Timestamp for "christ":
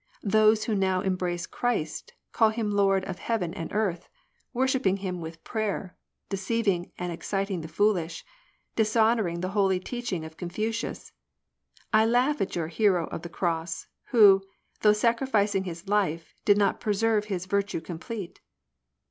1.45-2.13